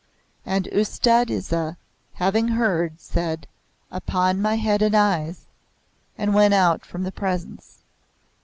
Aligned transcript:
And 0.47 0.67
Ustad 0.73 1.29
Isa, 1.29 1.77
having 2.15 2.47
heard, 2.47 2.99
said, 2.99 3.45
"Upon 3.91 4.41
my 4.41 4.55
head 4.55 4.81
and 4.81 4.95
eyes!" 4.95 5.45
and 6.17 6.33
went 6.33 6.55
out 6.55 6.83
from 6.87 7.03
the 7.03 7.11
Presence. 7.11 7.83